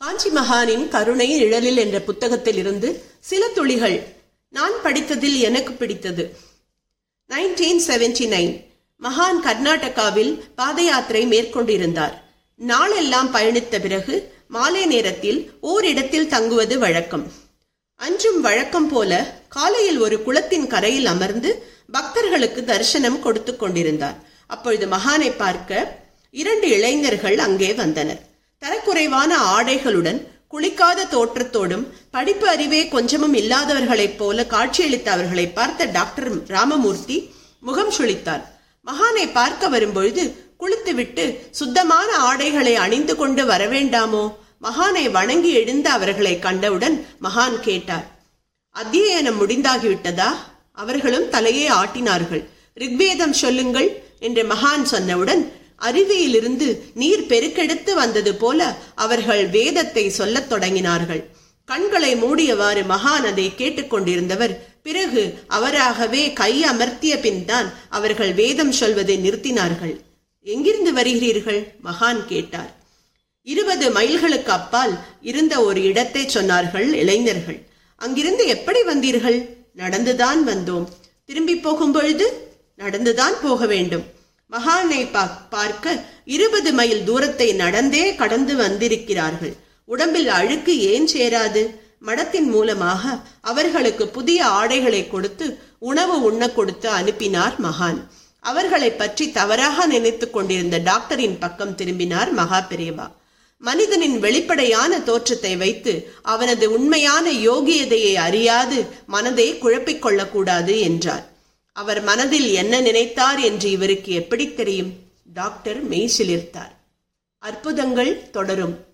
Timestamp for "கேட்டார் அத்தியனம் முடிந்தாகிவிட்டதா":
47.60-50.30